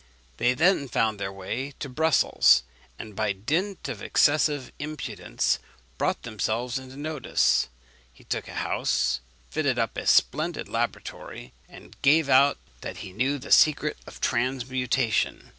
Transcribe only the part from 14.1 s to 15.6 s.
transmutation.